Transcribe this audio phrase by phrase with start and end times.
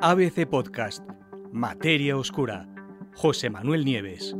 [0.00, 1.02] ABC Podcast,
[1.52, 2.68] Materia Oscura,
[3.16, 4.36] José Manuel Nieves.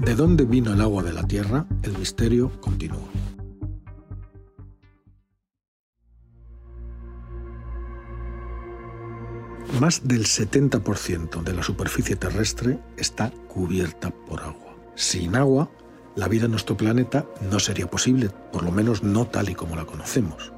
[0.00, 1.66] ¿De dónde vino el agua de la Tierra?
[1.82, 3.08] El misterio continúa.
[9.80, 14.76] Más del 70% de la superficie terrestre está cubierta por agua.
[14.96, 15.70] Sin agua,
[16.14, 19.76] la vida en nuestro planeta no sería posible, por lo menos no tal y como
[19.76, 20.52] la conocemos.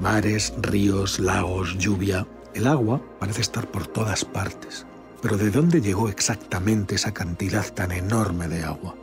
[0.00, 2.26] Mares, ríos, lagos, lluvia.
[2.54, 4.86] El agua parece estar por todas partes.
[5.20, 8.94] Pero ¿de dónde llegó exactamente esa cantidad tan enorme de agua?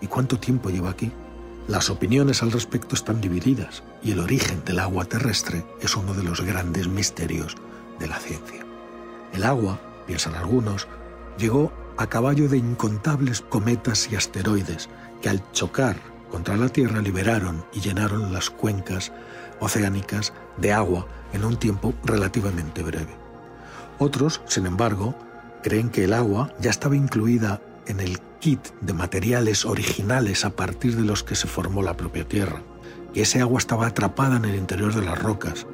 [0.00, 1.10] ¿Y cuánto tiempo lleva aquí?
[1.66, 6.22] Las opiniones al respecto están divididas y el origen del agua terrestre es uno de
[6.22, 7.56] los grandes misterios
[7.98, 8.64] de la ciencia.
[9.32, 10.88] El agua, piensan algunos,
[11.38, 14.88] llegó a caballo de incontables cometas y asteroides
[15.20, 15.96] que al chocar
[16.30, 19.12] contra la Tierra liberaron y llenaron las cuencas
[19.60, 23.14] oceánicas de agua en un tiempo relativamente breve.
[23.98, 25.14] Otros, sin embargo,
[25.62, 30.96] creen que el agua ya estaba incluida en el kit de materiales originales a partir
[30.96, 32.62] de los que se formó la propia Tierra,
[33.12, 35.66] que ese agua estaba atrapada en el interior de las rocas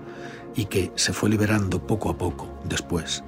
[0.54, 3.22] y que se fue liberando poco a poco después.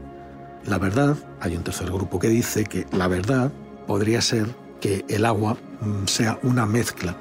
[0.65, 3.53] La verdad, hay un tercer grupo que dice que la verdad
[3.87, 7.17] podría ser que el agua mm, sea una mezcla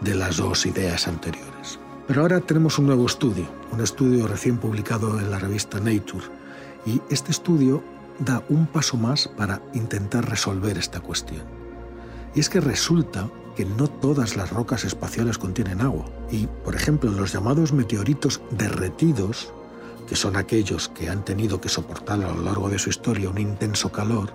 [0.00, 1.78] de las dos ideas anteriores.
[2.10, 6.24] Pero ahora tenemos un nuevo estudio, un estudio recién publicado en la revista Nature,
[6.84, 7.84] y este estudio
[8.18, 11.42] da un paso más para intentar resolver esta cuestión.
[12.34, 17.12] Y es que resulta que no todas las rocas espaciales contienen agua, y por ejemplo
[17.12, 19.54] los llamados meteoritos derretidos,
[20.08, 23.38] que son aquellos que han tenido que soportar a lo largo de su historia un
[23.38, 24.32] intenso calor,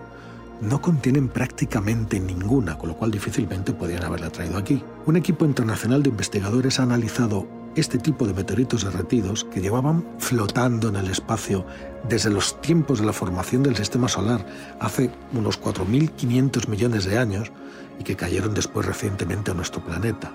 [0.62, 4.82] no contienen prácticamente ninguna, con lo cual difícilmente podrían haberla traído aquí.
[5.06, 10.90] Un equipo internacional de investigadores ha analizado este tipo de meteoritos derretidos que llevaban flotando
[10.90, 11.66] en el espacio
[12.08, 14.46] desde los tiempos de la formación del sistema solar
[14.80, 17.52] hace unos 4.500 millones de años
[18.00, 20.32] y que cayeron después recientemente a nuestro planeta.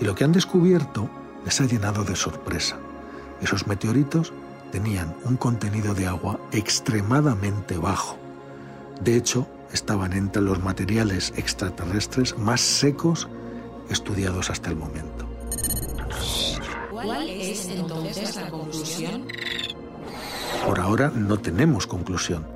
[0.00, 1.08] Y lo que han descubierto
[1.44, 2.76] les ha llenado de sorpresa.
[3.40, 4.32] Esos meteoritos
[4.72, 8.18] tenían un contenido de agua extremadamente bajo.
[9.00, 13.28] De hecho, estaban entre los materiales extraterrestres más secos
[13.90, 15.33] estudiados hasta el momento.
[17.04, 19.26] ¿Cuál es entonces la conclusión?
[20.66, 22.46] Por ahora no tenemos conclusión,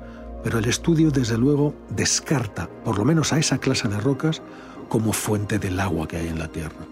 [0.43, 4.41] pero el estudio desde luego descarta por lo menos a esa clase de rocas
[4.87, 6.87] como fuente del agua que hay en la Tierra.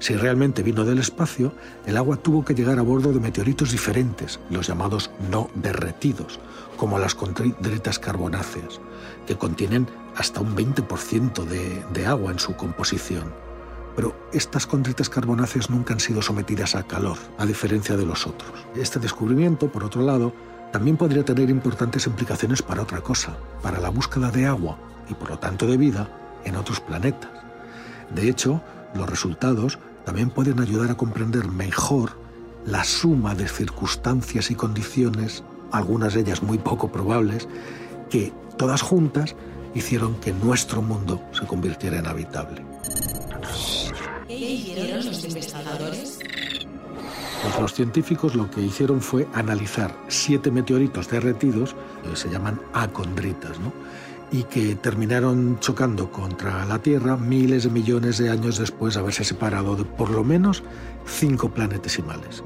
[0.00, 1.52] Si realmente vino del espacio,
[1.86, 6.40] el agua tuvo que llegar a bordo de meteoritos diferentes, los llamados no derretidos,
[6.76, 8.80] como las condritas carbonáceas,
[9.26, 9.86] que contienen
[10.16, 13.49] hasta un 20% de, de agua en su composición
[14.00, 18.50] pero estas condritas carbonáceas nunca han sido sometidas a calor, a diferencia de los otros.
[18.74, 20.32] Este descubrimiento, por otro lado,
[20.72, 24.78] también podría tener importantes implicaciones para otra cosa, para la búsqueda de agua
[25.10, 26.08] y por lo tanto de vida
[26.46, 27.30] en otros planetas.
[28.14, 28.62] De hecho,
[28.94, 32.12] los resultados también pueden ayudar a comprender mejor
[32.64, 37.48] la suma de circunstancias y condiciones, algunas de ellas muy poco probables,
[38.08, 39.36] que todas juntas
[39.74, 42.64] hicieron que nuestro mundo se convirtiera en habitable.
[47.42, 53.58] Pues los científicos lo que hicieron fue analizar siete meteoritos derretidos, que se llaman acondritas,
[53.58, 53.72] ¿no?
[54.32, 59.24] y que terminaron chocando contra la Tierra miles de millones de años después de haberse
[59.24, 60.62] separado de por lo menos
[61.06, 62.42] cinco planetesimales.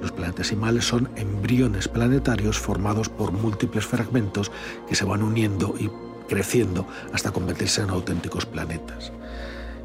[0.00, 4.50] Los planetesimales son embriones planetarios formados por múltiples fragmentos
[4.88, 5.90] que se van uniendo y
[6.28, 9.12] creciendo hasta convertirse en auténticos planetas.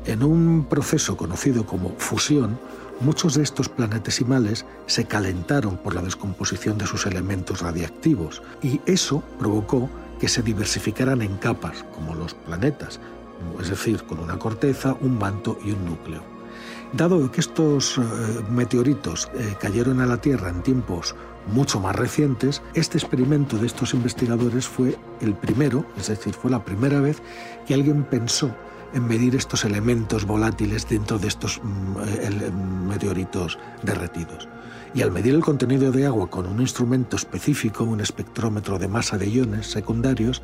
[0.05, 2.57] En un proceso conocido como fusión,
[3.01, 9.23] muchos de estos planetesimales se calentaron por la descomposición de sus elementos radiactivos y eso
[9.37, 9.89] provocó
[10.19, 12.99] que se diversificaran en capas, como los planetas,
[13.59, 16.23] es decir, con una corteza, un manto y un núcleo.
[16.93, 18.01] Dado que estos eh,
[18.49, 21.15] meteoritos eh, cayeron a la Tierra en tiempos
[21.47, 26.65] mucho más recientes, este experimento de estos investigadores fue el primero, es decir, fue la
[26.65, 27.21] primera vez
[27.65, 28.51] que alguien pensó
[28.93, 32.51] en medir estos elementos volátiles dentro de estos mm, eh,
[32.87, 34.47] meteoritos derretidos.
[34.93, 39.17] Y al medir el contenido de agua con un instrumento específico, un espectrómetro de masa
[39.17, 40.41] de iones secundarios,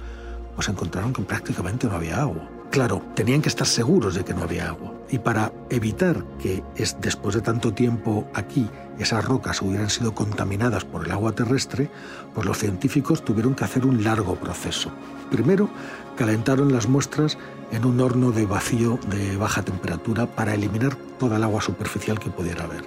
[0.55, 2.49] pues encontraron que prácticamente no había agua.
[2.71, 4.96] Claro, tenían que estar seguros de que no había agua.
[5.09, 8.69] Y para evitar que es, después de tanto tiempo aquí
[8.99, 11.89] esas rocas hubieran sido contaminadas por el agua terrestre,
[12.33, 14.91] pues los científicos tuvieron que hacer un largo proceso.
[15.31, 15.69] Primero,
[16.17, 17.37] calentaron las muestras
[17.71, 22.29] en un horno de vacío de baja temperatura para eliminar toda el agua superficial que
[22.29, 22.83] pudiera haber.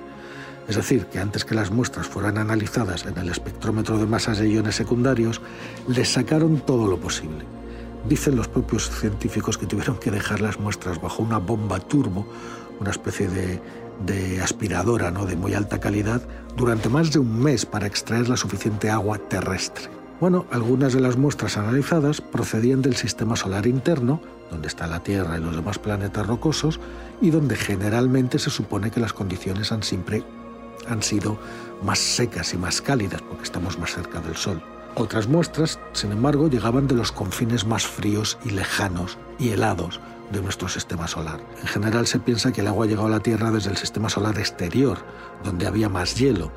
[0.69, 4.49] Es decir, que antes que las muestras fueran analizadas en el espectrómetro de masas de
[4.49, 5.41] iones secundarios,
[5.89, 7.60] les sacaron todo lo posible.
[8.09, 12.27] Dicen los propios científicos que tuvieron que dejar las muestras bajo una bomba turbo,
[12.81, 15.27] una especie de, aspiradora ¿no?
[15.27, 16.23] de muy alta calidad,
[16.57, 19.89] durante más de un mes para extraer la suficiente agua terrestre.
[20.21, 24.21] Bueno, algunas de las muestras analizadas procedían del sistema solar interno,
[24.51, 26.81] donde está la Tierra y los demás planetas rocosos,
[27.21, 30.25] y donde generalmente se supone que las condiciones han siempre
[30.89, 31.39] han sido
[31.83, 34.63] más secas y más cálidas porque estamos más cerca del Sol.
[34.97, 40.01] Otras muestras, sin embargo, llegaban de los confines más fríos y lejanos y helados
[40.33, 41.41] de nuestro sistema solar.
[41.61, 44.39] En general se piensa que el agua llegado a la Tierra desde el sistema solar
[44.39, 44.99] exterior,
[45.45, 46.53] donde había más hielo,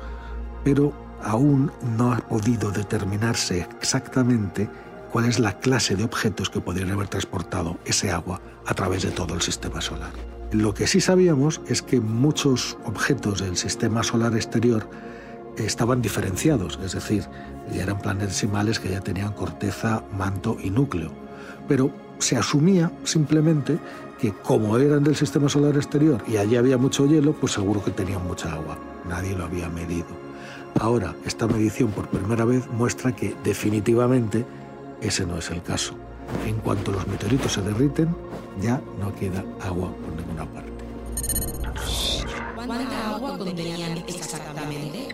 [0.64, 0.92] pero
[1.22, 4.68] aún no ha podido determinarse exactamente
[5.10, 9.10] cuál es la clase de objetos que podrían haber transportado ese agua a través de
[9.10, 10.12] todo el sistema solar.
[10.52, 14.88] Lo que sí sabíamos es que muchos objetos del sistema solar exterior
[15.56, 17.24] estaban diferenciados, es decir,
[17.72, 21.12] ya eran planetesimales que ya tenían corteza, manto y núcleo.
[21.68, 23.78] Pero se asumía simplemente
[24.18, 27.90] que como eran del sistema solar exterior y allí había mucho hielo, pues seguro que
[27.90, 28.78] tenían mucha agua.
[29.08, 30.06] Nadie lo había medido.
[30.80, 34.44] Ahora, esta medición por primera vez muestra que definitivamente
[35.00, 35.94] ese no es el caso.
[36.46, 38.14] En cuanto los meteoritos se derriten,
[38.60, 40.63] ya no queda agua por ninguna parte.
[42.66, 45.08] ¿Cuánta agua contenían exactamente?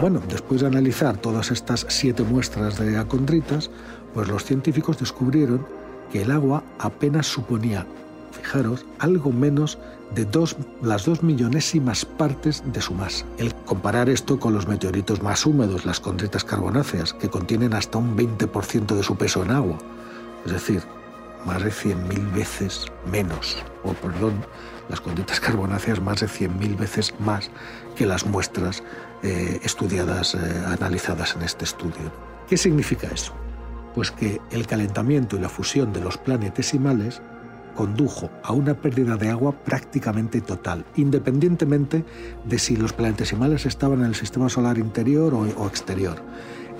[0.00, 3.70] Bueno, después de analizar todas estas siete muestras de acondritas,
[4.12, 5.66] pues los científicos descubrieron
[6.12, 7.86] que el agua apenas suponía,
[8.32, 9.78] fijaros, algo menos
[10.14, 13.24] de dos, las dos millonésimas partes de su masa.
[13.38, 18.16] El comparar esto con los meteoritos más húmedos, las condritas carbonáceas, que contienen hasta un
[18.16, 19.78] 20% de su peso en agua,
[20.44, 20.82] es decir,
[21.44, 24.34] más de 100.000 veces menos, o perdón,
[24.88, 27.50] las condritas carbonáceas más de 100.000 veces más
[27.96, 28.82] que las muestras
[29.22, 32.12] eh, estudiadas, eh, analizadas en este estudio.
[32.48, 33.32] ¿Qué significa eso?
[33.94, 37.22] Pues que el calentamiento y la fusión de los planetesimales
[37.74, 42.04] condujo a una pérdida de agua prácticamente total, independientemente
[42.44, 46.16] de si los planetesimales estaban en el sistema solar interior o, exterior,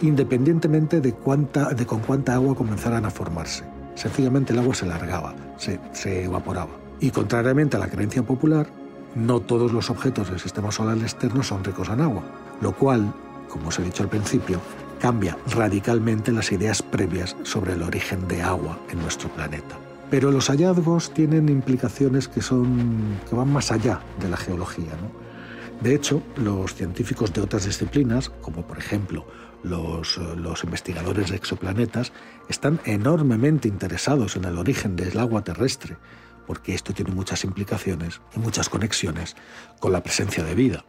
[0.03, 3.74] independientemente de, cuánta, de con cuánta agua comenzaran a formarse.
[3.95, 6.73] Sencillamente el agua se largaba, se, evaporaba.
[7.01, 8.67] Y contrariamente a la creencia popular,
[9.15, 12.23] no todos los objetos del sistema solar externo son ricos en agua,
[12.61, 13.13] lo cual,
[13.49, 14.61] como os he dicho al principio,
[15.01, 19.77] cambia radicalmente las ideas previas sobre el origen de agua en nuestro planeta.
[20.11, 24.93] Pero los hallazgos tienen implicaciones que, son, que van más allá de la geología.
[25.81, 29.27] De hecho, los científicos de otras disciplinas, como por ejemplo
[29.63, 32.13] los, los, investigadores de exoplanetas,
[32.49, 35.97] están enormemente interesados en el origen del agua terrestre,
[36.47, 39.37] porque esto tiene muchas implicaciones y muchas conexiones
[39.81, 40.85] con la presencia de vida.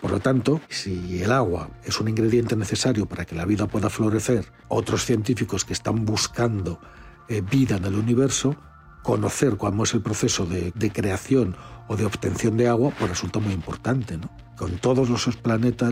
[0.00, 3.90] Por lo tanto, si el agua es un ingrediente necesario para que la vida pueda
[3.90, 6.80] florecer, otros científicos que están buscando
[7.28, 8.56] eh, vida en el universo,
[9.02, 11.56] conocer cómo es el proceso de, creación
[11.88, 14.18] o de obtención de agua, pues resulta muy importante.
[14.56, 15.26] Con todos los,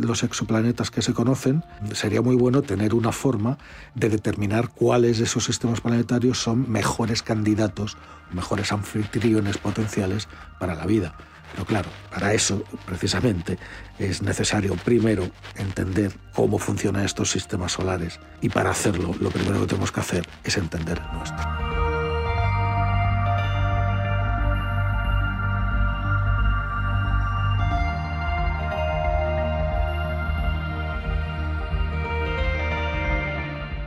[0.03, 1.65] los exoplanetas que se conocen,
[1.95, 3.57] sería muy bueno tener una forma
[3.95, 7.97] de determinar cuáles de esos sistemas planetarios son mejores candidatos,
[8.31, 10.29] mejores anfitriones potenciales
[10.59, 11.17] para la vida.
[11.53, 13.59] Pero claro, para eso precisamente
[13.99, 19.67] es necesario primero entender cómo funcionan estos sistemas solares y para hacerlo lo primero que
[19.67, 21.68] tenemos que hacer es entender el nuestro.